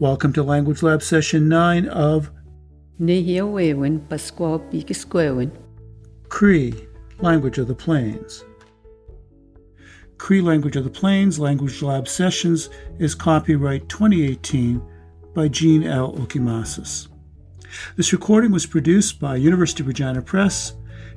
[0.00, 2.30] Welcome to Language Lab Session 9 of
[2.98, 5.50] Nehiawewin Paskwawi Pikiskwewin.
[6.30, 6.72] Cree,
[7.18, 8.42] Language of the Plains.
[10.16, 14.80] Cree Language of the Plains Language Lab Sessions is copyright 2018
[15.34, 16.14] by Jean L.
[16.14, 17.08] Okimasis.
[17.96, 20.72] This recording was produced by University of Regina Press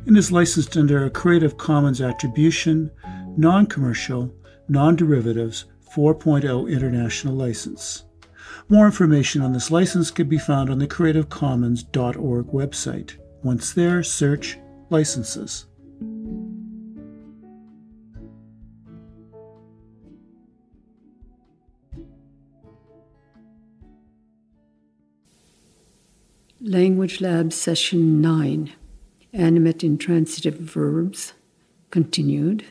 [0.07, 2.91] and is licensed under a Creative Commons Attribution,
[3.37, 4.29] Non Commercial,
[4.67, 8.03] Non Derivatives 4.0 International License.
[8.69, 13.17] More information on this license can be found on the creativecommons.org website.
[13.43, 14.57] Once there, search
[14.89, 15.65] Licenses.
[26.61, 28.71] Language Lab Session 9
[29.33, 31.33] Animate Intransitive Verbs.
[31.89, 32.65] Continued.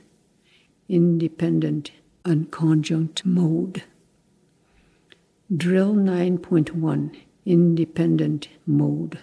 [0.88, 1.90] Independent.
[2.24, 3.82] Unconjunct Mode
[5.54, 9.18] Drill 9.1 Independent Mode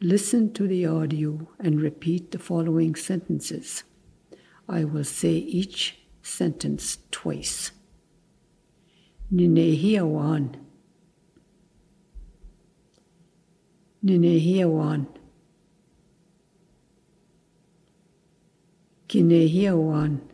[0.00, 3.84] Listen to the audio and repeat the following sentences.
[4.68, 7.70] I will say each sentence twice.
[9.32, 10.56] Ninehiawan
[14.04, 15.06] Ninehiawan.
[19.08, 20.33] Kinehiawan.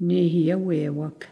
[0.00, 1.24] Nehiawewak.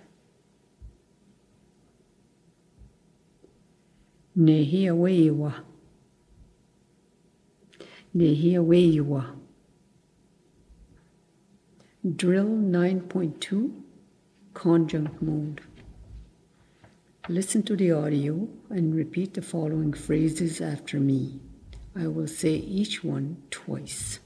[4.37, 5.55] Nehiawewa.
[8.15, 9.37] Nehiawewa.
[12.17, 13.71] Drill 9.2
[14.55, 15.61] Conjunct Mode.
[17.29, 21.41] Listen to the audio and repeat the following phrases after me.
[21.99, 24.19] I will say each one twice.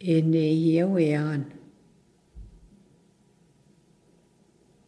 [0.00, 1.52] Enehiawean.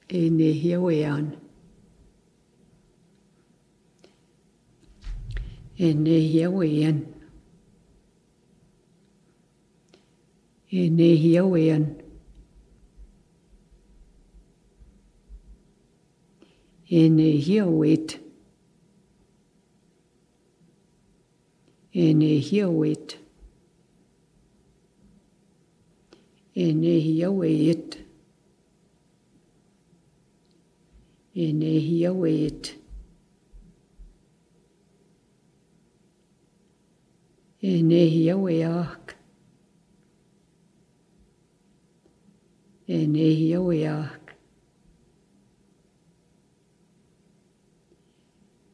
[0.09, 1.37] Enehiawean.
[5.78, 7.06] Enehiawean.
[10.72, 12.00] Enehiawean.
[16.91, 18.23] Enehiawet.
[21.94, 23.16] enighet.
[26.56, 28.05] Enighet.
[31.37, 31.62] And
[37.62, 39.15] Enighet.
[42.88, 44.21] Enighet.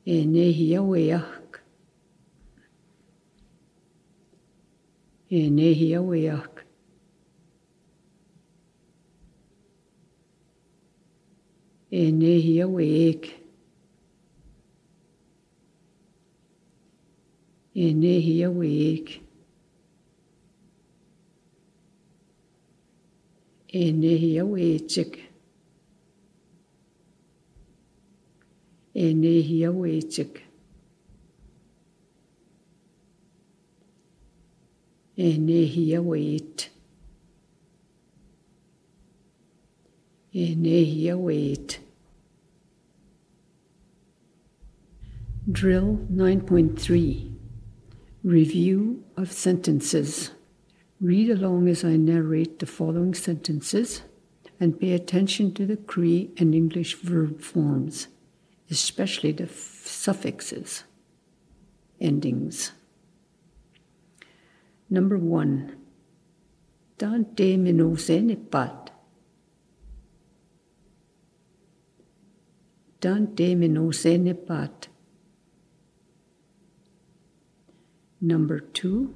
[0.06, 1.39] Enighet.
[5.30, 6.54] Enehiawet.
[11.90, 13.24] Enehiawet.
[17.74, 19.10] Enehiawet.
[19.10, 19.20] Enehiaweak.
[23.72, 24.00] Enehiaweak.
[24.12, 25.20] Enehiaweak.
[28.94, 30.10] Enehiaweak.
[30.12, 30.30] Enehiaweak.
[30.30, 30.49] Enehiaweak.
[35.20, 35.20] Enehiaweachik.
[35.20, 36.68] Enehiaweachik.
[40.34, 41.48] Enehiaweit.
[41.74, 41.78] Enehiaweit.
[45.50, 47.32] Drill 9.3
[48.22, 50.30] Review of sentences.
[51.00, 54.02] Read along as I narrate the following sentences
[54.60, 58.08] and pay attention to the Cree and English verb forms,
[58.70, 60.84] especially the f- suffixes.
[62.00, 62.72] endings.
[64.92, 65.76] Number one,
[66.98, 68.88] Dante Minusenipat.
[73.00, 74.88] Dante Minusenipat.
[78.20, 79.14] Number two,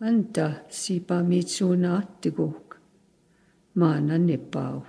[0.00, 2.78] Anta Sipa Mitsuna Tigok.
[3.74, 4.86] Mana Nepal.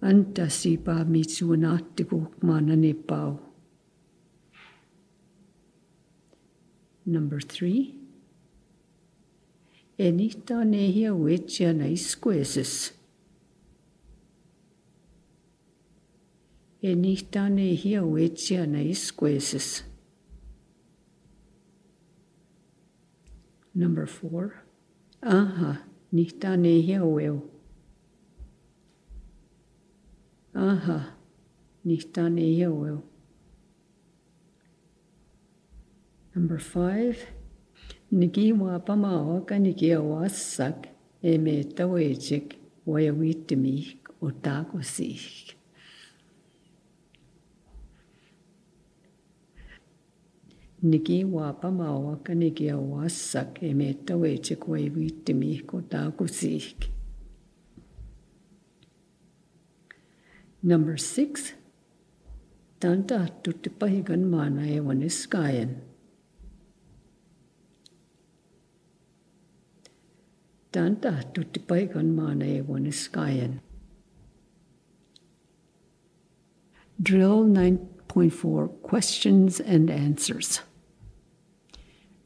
[0.00, 3.49] Anta Sipa Mitsuna Tigok Mana Nepal.
[7.10, 7.96] Number three,
[9.98, 12.92] Enita nehia wechia na isquesis.
[16.82, 19.84] Enita nehia wechia na isquesis.
[23.74, 24.62] Number four,
[25.20, 27.42] aha, nita nehia weo.
[30.54, 31.16] Aha,
[31.84, 33.09] nita nehia weo.
[36.34, 37.26] Number five,
[38.12, 40.86] niki wa pamao ka niki awasak
[41.22, 42.54] e me tawechik
[42.86, 45.58] waya witimi o tako sik.
[50.82, 56.90] Niki wa pamao ka niki awasak e me tawechik waya witimi o tako sik.
[60.62, 61.54] Number six,
[62.78, 65.89] tanta tutipahigan mana e waniskayan.
[70.72, 73.60] Tanta tutipaikan mana e waniskayan.
[77.02, 80.60] Drill 9.4 Questions and Answers.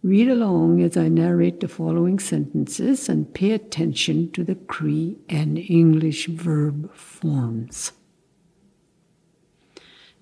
[0.02, 5.56] Read along as I narrate the following sentences and pay attention to the Cree and
[5.56, 7.92] English verb forms.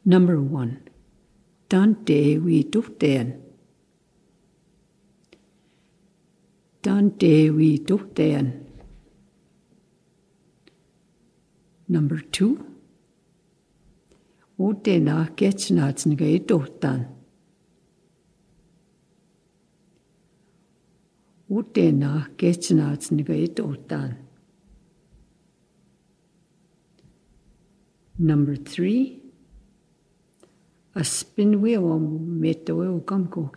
[0.05, 0.87] Number one,
[1.69, 2.63] Dante we
[6.83, 7.11] tukten.
[7.11, 8.53] Dante we tukten.
[11.89, 12.59] Number two,
[14.59, 17.07] Utena ketchnats nga itohtan.
[21.51, 24.17] Utena ketchnats nga itohtan.
[28.19, 29.19] Number three,
[30.95, 33.51] Aspinwe o metoe o kamko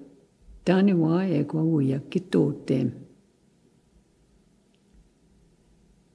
[0.64, 2.90] Taniwa e kwa uya kitotem.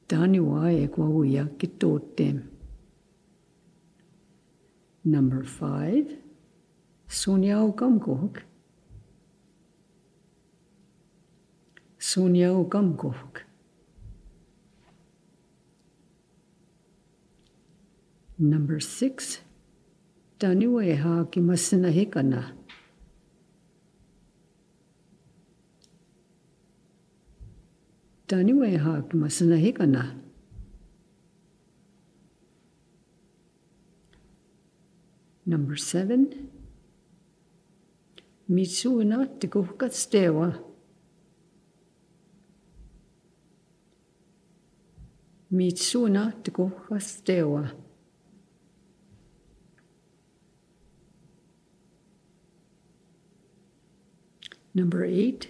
[0.08, 2.42] Taniwa e kwa uya kitotem.
[5.04, 6.18] Number five,
[7.08, 7.74] Sonia o
[18.40, 19.40] Number six,
[20.40, 21.90] Taniwa ha ki masina
[28.68, 30.22] e ha ki masina.
[35.48, 36.50] Number seven,
[38.50, 40.54] Mitsuuna te kuhkat stewa.
[45.52, 46.52] Mitsuuna te
[47.00, 47.87] stewa.
[54.78, 55.50] Number eight,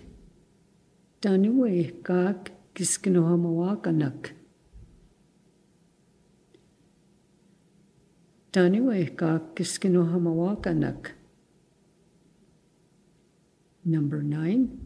[1.19, 4.31] Tanuwe kak kiskinohamawakanak.
[8.55, 11.11] Tanuwe kak kiskinohamawakanak.
[13.83, 14.79] Number nine,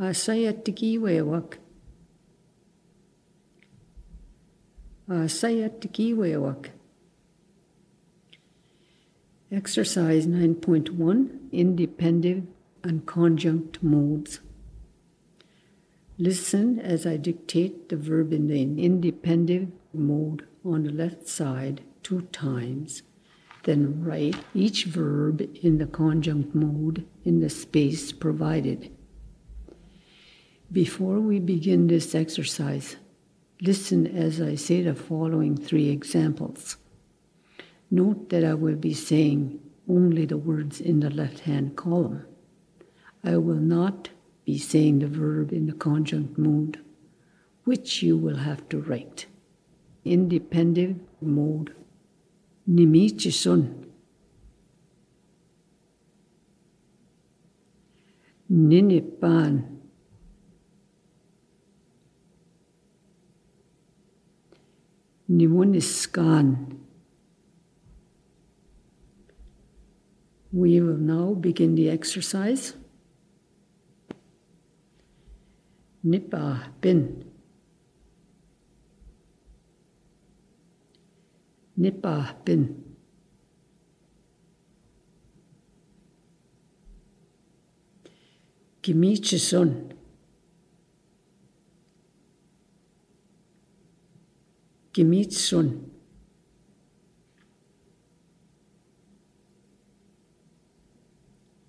[0.00, 1.60] asayatikiwewak.
[5.04, 6.72] Asayatikiwewak.
[9.52, 12.48] Exercise 9.1 Independent
[12.82, 14.40] and Conjunct Modes.
[16.18, 22.22] Listen as I dictate the verb in the independent mode on the left side two
[22.32, 23.02] times.
[23.64, 28.90] Then write each verb in the conjunct mode in the space provided.
[30.72, 32.96] Before we begin this exercise,
[33.60, 36.76] listen as I say the following three examples.
[37.90, 42.24] Note that I will be saying only the words in the left hand column.
[43.22, 44.10] I will not
[44.44, 46.80] be saying the verb in the conjunct mode,
[47.64, 49.26] which you will have to write.
[50.04, 51.74] Independent mode.
[52.68, 53.86] Nimichi sun.
[58.50, 59.76] Ninipan.
[65.30, 66.78] Nimuniskan.
[70.52, 72.74] We will now begin the exercise.
[76.02, 77.24] Nippa bin.
[81.76, 82.84] Nippa bin.
[88.82, 89.92] Gemietsje zon.
[94.92, 95.68] Gemietszon.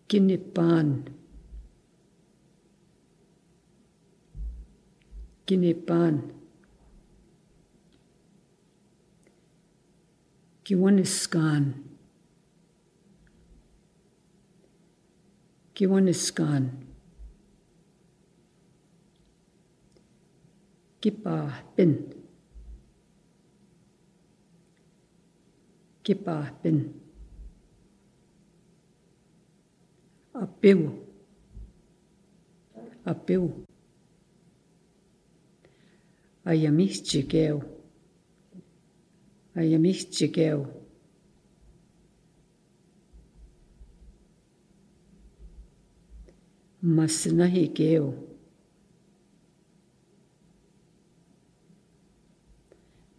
[0.08, 1.21] Kinnipaan.
[5.52, 6.32] Ginipan.
[10.64, 11.76] Giwaniskan.
[15.76, 16.72] Giwaniskan.
[21.04, 22.16] Kipa bin.
[26.00, 26.96] Kipa bin.
[30.32, 30.96] Apiu.
[33.04, 33.68] Apiu.
[36.46, 37.62] Ayamirtigel,
[39.56, 40.82] Ayamirtigel.
[46.84, 48.16] Masnahigel,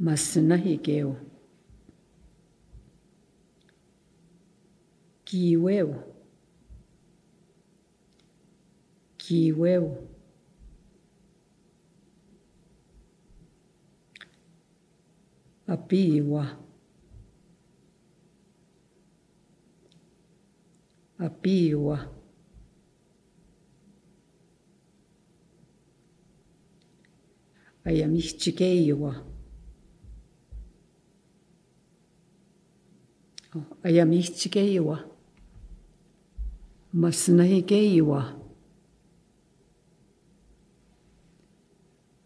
[0.00, 1.14] Masnahigel,
[5.24, 5.94] Kiweu,
[9.16, 10.11] Kiweu.
[15.72, 16.44] Apiwa
[21.26, 21.96] apiwa
[27.84, 29.12] aya michikeiwa
[33.82, 35.08] aya michikeiwa
[36.92, 38.38] masnaikeiwa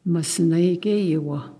[0.05, 1.56] masnaikeiwa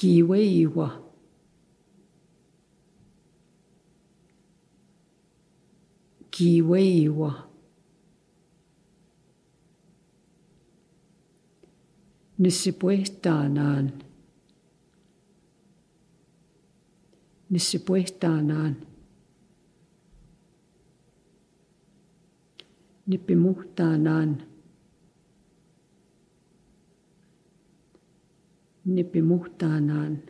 [0.00, 1.02] 几为一花。
[6.30, 7.50] 几为一花。
[12.38, 13.92] nisipuehtaanaan.
[17.50, 18.86] Nisipuehtaanaan.
[23.06, 24.49] Nippimuhtaanaan.
[28.84, 30.22] nipi muhtaanaan,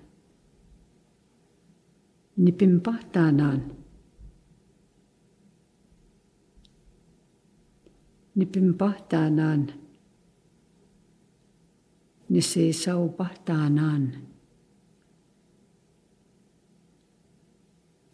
[2.36, 3.76] nipim pahtaanaan,
[8.34, 9.72] nipim pahtaanaan,
[12.28, 14.30] ne seisau pahtaanaan.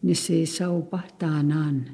[0.02, 1.90] Ne seisau pahtaanaan.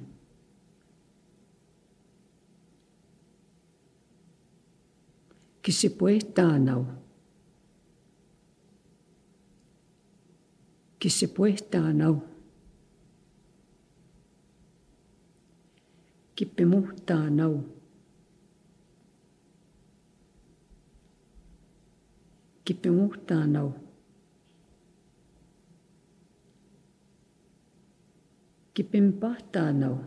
[5.63, 7.02] Kisi puehtaanau.
[11.03, 12.23] que se puertanau,
[16.37, 17.65] que pemurtanau,
[22.65, 23.75] que pemurtanau,
[28.73, 30.05] que pempartanau,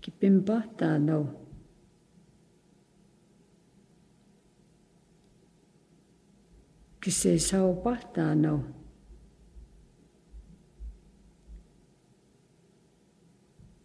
[0.00, 1.47] que pempartanau.
[7.08, 7.40] que se ei
[7.82, 8.64] partano.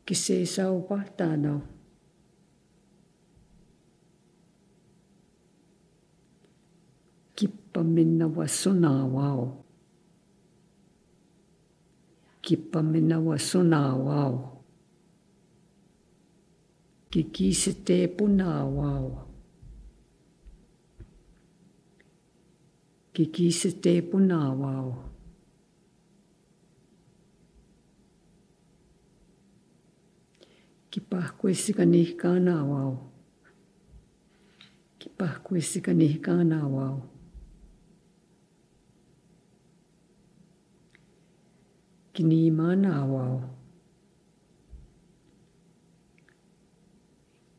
[0.03, 0.15] Que
[0.49, 0.51] no.
[0.53, 0.67] Ki partano.
[0.67, 1.55] Que pamina opahtaa no.
[7.35, 9.63] Kippa minna wa sunaa wau.
[12.41, 13.95] Kippa minna wa sunaa
[23.13, 25.13] que quis tempo não ao.
[30.89, 33.13] Que par com esse canicanal ao.
[34.97, 37.09] Que par com esse canicanal ao.
[42.11, 42.51] Que nem
[43.19, 43.57] ao.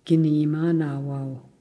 [0.04, 0.46] Que nem
[1.12, 1.53] ao.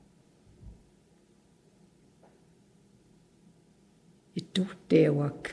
[4.36, 5.50] Ituhteuak.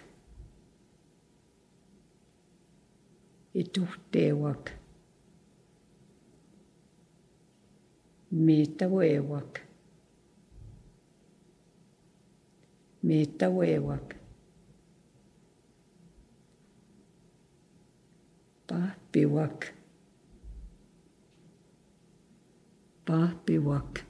[3.54, 4.70] Ituhteuak.
[8.30, 9.60] Meitä voivat.
[13.02, 14.16] Meitä voivat.
[18.66, 19.66] Pahpiwak.
[23.06, 24.09] Pahpiwak.